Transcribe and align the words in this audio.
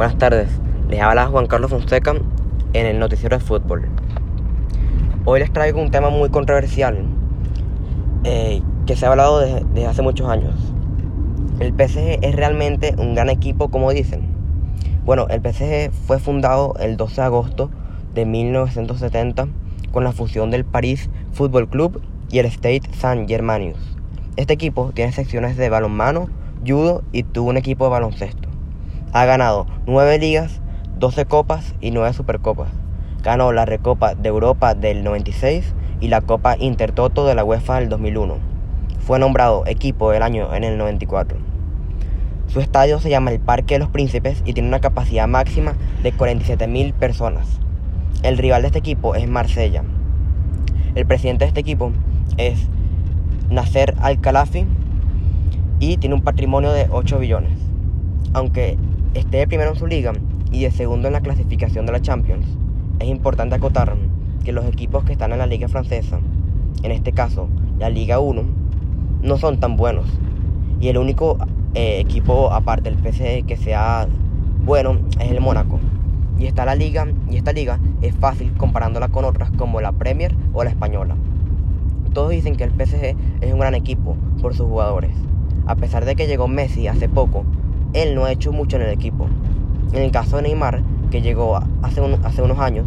Buenas 0.00 0.16
tardes, 0.16 0.48
les 0.88 0.98
habla 1.02 1.26
Juan 1.26 1.46
Carlos 1.46 1.70
Fonseca 1.70 2.14
en 2.72 2.86
el 2.86 2.98
Noticiero 2.98 3.36
de 3.36 3.44
Fútbol. 3.44 3.86
Hoy 5.26 5.40
les 5.40 5.52
traigo 5.52 5.78
un 5.78 5.90
tema 5.90 6.08
muy 6.08 6.30
controversial 6.30 7.04
eh, 8.24 8.62
que 8.86 8.96
se 8.96 9.04
ha 9.04 9.10
hablado 9.10 9.40
desde, 9.40 9.86
hace 9.86 10.00
muchos 10.00 10.26
años. 10.30 10.54
¿El 11.58 11.74
PSG 11.74 12.18
es 12.22 12.34
realmente 12.34 12.94
un 12.96 13.14
gran 13.14 13.28
equipo 13.28 13.68
como 13.68 13.90
dicen? 13.90 14.22
Bueno, 15.04 15.26
el 15.28 15.42
PSG 15.42 15.92
fue 16.06 16.18
fundado 16.18 16.72
el 16.80 16.96
12 16.96 17.16
de 17.16 17.26
agosto 17.26 17.70
de 18.14 18.24
1970 18.24 19.48
con 19.92 20.02
la 20.02 20.12
fusión 20.12 20.50
del 20.50 20.64
Paris 20.64 21.10
Football 21.32 21.68
Club 21.68 22.00
y 22.30 22.38
el 22.38 22.46
Stade 22.46 22.88
Saint-Germain. 22.98 23.74
Este 24.36 24.54
equipo 24.54 24.92
tiene 24.94 25.12
secciones 25.12 25.58
de 25.58 25.68
balonmano, 25.68 26.30
judo 26.66 27.02
y 27.12 27.22
tuvo 27.24 27.50
un 27.50 27.58
equipo 27.58 27.84
de 27.84 27.90
baloncesto. 27.90 28.49
Ha 29.12 29.24
ganado 29.24 29.66
9 29.86 30.20
ligas, 30.20 30.60
12 31.00 31.24
copas 31.24 31.74
y 31.80 31.90
9 31.90 32.12
supercopas. 32.12 32.68
Ganó 33.24 33.50
la 33.50 33.64
Recopa 33.64 34.14
de 34.14 34.28
Europa 34.28 34.76
del 34.76 35.02
96 35.02 35.74
y 36.00 36.06
la 36.06 36.20
Copa 36.20 36.56
Intertoto 36.56 37.26
de 37.26 37.34
la 37.34 37.42
UEFA 37.42 37.80
del 37.80 37.88
2001. 37.88 38.36
Fue 39.00 39.18
nombrado 39.18 39.66
equipo 39.66 40.12
del 40.12 40.22
año 40.22 40.54
en 40.54 40.62
el 40.62 40.78
94. 40.78 41.38
Su 42.46 42.60
estadio 42.60 43.00
se 43.00 43.10
llama 43.10 43.32
el 43.32 43.40
Parque 43.40 43.74
de 43.74 43.80
los 43.80 43.88
Príncipes 43.88 44.44
y 44.44 44.52
tiene 44.52 44.68
una 44.68 44.78
capacidad 44.78 45.26
máxima 45.26 45.74
de 46.04 46.14
47.000 46.14 46.92
personas. 46.92 47.58
El 48.22 48.38
rival 48.38 48.62
de 48.62 48.68
este 48.68 48.78
equipo 48.78 49.16
es 49.16 49.28
Marsella. 49.28 49.82
El 50.94 51.04
presidente 51.04 51.46
de 51.46 51.48
este 51.48 51.60
equipo 51.60 51.90
es 52.36 52.68
Nasser 53.50 53.96
Al-Khalafi 54.00 54.66
y 55.80 55.96
tiene 55.96 56.14
un 56.14 56.22
patrimonio 56.22 56.70
de 56.70 56.86
8 56.92 57.18
billones. 57.18 57.69
Aunque 58.32 58.78
esté 59.14 59.38
de 59.38 59.46
primero 59.48 59.70
en 59.70 59.76
su 59.76 59.88
liga 59.88 60.12
y 60.52 60.62
de 60.62 60.70
segundo 60.70 61.08
en 61.08 61.14
la 61.14 61.20
clasificación 61.20 61.84
de 61.84 61.92
la 61.92 62.00
Champions, 62.00 62.46
es 63.00 63.08
importante 63.08 63.56
acotar 63.56 63.96
que 64.44 64.52
los 64.52 64.64
equipos 64.66 65.04
que 65.04 65.12
están 65.12 65.32
en 65.32 65.38
la 65.38 65.46
liga 65.46 65.66
francesa, 65.66 66.20
en 66.82 66.92
este 66.92 67.12
caso 67.12 67.48
la 67.78 67.90
Liga 67.90 68.20
1, 68.20 68.42
no 69.22 69.36
son 69.36 69.58
tan 69.58 69.76
buenos. 69.76 70.06
Y 70.80 70.88
el 70.88 70.98
único 70.98 71.38
eh, 71.74 71.98
equipo 72.00 72.52
aparte 72.52 72.90
del 72.90 72.98
PSG 72.98 73.46
que 73.46 73.56
sea 73.56 74.06
bueno 74.64 74.98
es 75.18 75.30
el 75.30 75.40
Mónaco. 75.40 75.80
Y 76.38 76.46
está 76.46 76.64
la 76.64 76.74
liga, 76.74 77.06
y 77.28 77.36
esta 77.36 77.52
liga 77.52 77.80
es 78.00 78.14
fácil 78.14 78.52
comparándola 78.56 79.08
con 79.08 79.24
otras 79.24 79.50
como 79.50 79.80
la 79.80 79.92
Premier 79.92 80.34
o 80.52 80.62
la 80.62 80.70
española. 80.70 81.16
Todos 82.14 82.30
dicen 82.30 82.56
que 82.56 82.64
el 82.64 82.70
PSG 82.70 83.16
es 83.40 83.52
un 83.52 83.58
gran 83.58 83.74
equipo 83.74 84.16
por 84.40 84.54
sus 84.54 84.66
jugadores. 84.66 85.10
A 85.66 85.76
pesar 85.76 86.04
de 86.04 86.16
que 86.16 86.26
llegó 86.26 86.48
Messi 86.48 86.88
hace 86.88 87.08
poco, 87.08 87.44
él 87.92 88.14
no 88.14 88.24
ha 88.24 88.32
hecho 88.32 88.52
mucho 88.52 88.76
en 88.76 88.82
el 88.82 88.90
equipo. 88.90 89.26
En 89.92 90.02
el 90.02 90.10
caso 90.10 90.36
de 90.36 90.42
Neymar, 90.42 90.82
que 91.10 91.22
llegó 91.22 91.58
hace, 91.82 92.00
unos 92.00 92.58
años, 92.58 92.86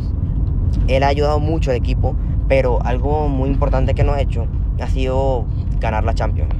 él 0.88 1.04
ha 1.04 1.08
ayudado 1.08 1.40
mucho 1.40 1.72
al 1.72 1.78
equipo, 1.78 2.16
pero 2.48 2.82
algo 2.84 3.28
muy 3.28 3.50
importante 3.50 3.94
que 3.94 4.04
no 4.04 4.14
ha 4.14 4.22
hecho 4.22 4.48
ha 4.82 4.88
sido 4.88 5.46
ganar 5.80 6.04
la 6.04 6.14
Champions. 6.14 6.54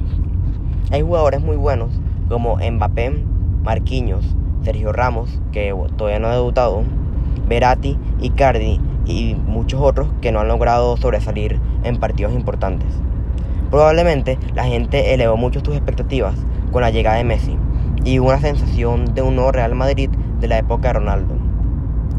Hay 0.90 1.02
jugadores 1.02 1.40
muy 1.40 1.56
buenos 1.56 1.90
como 2.28 2.56
Mbappé, 2.56 3.24
Marquinhos, 3.62 4.24
Sergio 4.62 4.92
Ramos, 4.92 5.40
que 5.52 5.74
todavía 5.96 6.18
no 6.18 6.28
ha 6.28 6.34
debutado, 6.34 6.82
Verati, 7.48 7.98
Icardi 8.20 8.80
y 9.06 9.34
muchos 9.34 9.80
otros 9.80 10.08
que 10.20 10.32
no 10.32 10.40
han 10.40 10.48
logrado 10.48 10.96
sobresalir 10.96 11.60
en 11.82 11.98
partidos 11.98 12.32
importantes. 12.32 12.88
Probablemente 13.70 14.38
la 14.54 14.64
gente 14.64 15.14
elevó 15.14 15.36
mucho 15.36 15.60
sus 15.64 15.74
expectativas 15.74 16.34
con 16.72 16.82
la 16.82 16.90
llegada 16.90 17.16
de 17.16 17.24
Messi, 17.24 17.58
y 18.04 18.18
una 18.18 18.38
sensación 18.38 19.14
de 19.14 19.22
un 19.22 19.36
nuevo 19.36 19.52
Real 19.52 19.74
Madrid 19.74 20.10
de 20.40 20.48
la 20.48 20.58
época 20.58 20.88
de 20.88 20.94
Ronaldo. 20.94 21.34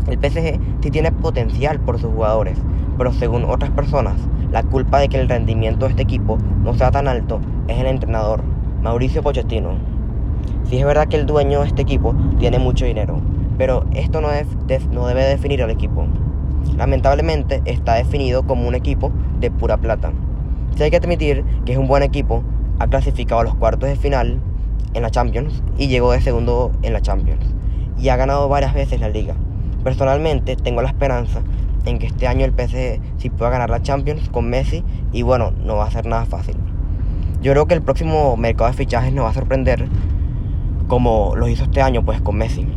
El 0.07 0.17
PSG 0.17 0.59
sí 0.81 0.91
tiene 0.91 1.11
potencial 1.11 1.79
por 1.79 1.99
sus 1.99 2.11
jugadores, 2.11 2.57
pero 2.97 3.13
según 3.13 3.45
otras 3.45 3.71
personas, 3.71 4.15
la 4.51 4.63
culpa 4.63 4.99
de 4.99 5.09
que 5.09 5.19
el 5.19 5.29
rendimiento 5.29 5.85
de 5.85 5.91
este 5.91 6.03
equipo 6.03 6.37
no 6.63 6.73
sea 6.73 6.91
tan 6.91 7.07
alto 7.07 7.39
es 7.67 7.77
el 7.77 7.87
entrenador, 7.87 8.43
Mauricio 8.81 9.21
Pochettino. 9.21 9.73
Sí 10.63 10.79
es 10.79 10.85
verdad 10.85 11.07
que 11.07 11.17
el 11.17 11.25
dueño 11.25 11.61
de 11.61 11.67
este 11.67 11.83
equipo 11.83 12.15
tiene 12.39 12.57
mucho 12.57 12.85
dinero, 12.85 13.19
pero 13.57 13.85
esto 13.93 14.21
no, 14.21 14.29
no 14.91 15.07
debe 15.07 15.23
definir 15.23 15.61
al 15.61 15.69
equipo. 15.69 16.05
Lamentablemente 16.77 17.61
está 17.65 17.95
definido 17.95 18.43
como 18.43 18.67
un 18.67 18.75
equipo 18.75 19.11
de 19.39 19.51
pura 19.51 19.77
plata. 19.77 20.11
Si 20.75 20.83
hay 20.83 20.89
que 20.89 20.97
admitir 20.97 21.45
que 21.63 21.73
es 21.73 21.77
un 21.77 21.87
buen 21.87 22.03
equipo, 22.03 22.43
ha 22.79 22.87
clasificado 22.87 23.41
a 23.41 23.43
los 23.45 23.55
cuartos 23.55 23.87
de 23.87 23.95
final 23.95 24.39
en 24.95 25.03
la 25.03 25.11
Champions 25.11 25.61
y 25.77 25.87
llegó 25.87 26.11
de 26.11 26.21
segundo 26.21 26.71
en 26.81 26.93
la 26.93 27.01
Champions. 27.01 27.45
Y 27.99 28.09
ha 28.09 28.15
ganado 28.15 28.49
varias 28.49 28.73
veces 28.73 28.99
la 28.99 29.09
liga. 29.09 29.35
Personalmente 29.83 30.55
tengo 30.55 30.81
la 30.81 30.89
esperanza 30.89 31.41
en 31.85 31.99
que 31.99 32.07
este 32.07 32.27
año 32.27 32.45
el 32.45 32.51
PSG 32.51 32.99
sí 33.17 33.29
pueda 33.29 33.51
ganar 33.51 33.69
la 33.69 33.83
Champions 33.83 34.29
con 34.29 34.49
Messi 34.49 34.83
y 35.11 35.21
bueno, 35.21 35.51
no 35.63 35.75
va 35.75 35.85
a 35.85 35.91
ser 35.91 36.07
nada 36.07 36.25
fácil. 36.25 36.55
Yo 37.41 37.51
creo 37.51 37.67
que 37.67 37.75
el 37.75 37.83
próximo 37.83 38.35
mercado 38.37 38.71
de 38.71 38.75
fichajes 38.75 39.13
nos 39.13 39.25
va 39.25 39.29
a 39.29 39.33
sorprender 39.33 39.87
como 40.87 41.35
lo 41.35 41.47
hizo 41.47 41.65
este 41.65 41.81
año 41.81 42.03
pues 42.03 42.21
con 42.21 42.37
Messi. 42.37 42.67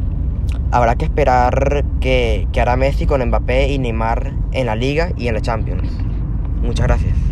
Habrá 0.70 0.96
que 0.96 1.06
esperar 1.06 1.84
que, 2.00 2.46
que 2.52 2.60
hará 2.60 2.76
Messi 2.76 3.06
con 3.06 3.24
Mbappé 3.26 3.72
y 3.72 3.78
Neymar 3.78 4.34
en 4.52 4.66
la 4.66 4.76
liga 4.76 5.10
y 5.16 5.28
en 5.28 5.34
la 5.34 5.40
Champions. 5.40 5.88
Muchas 6.62 6.86
gracias. 6.86 7.27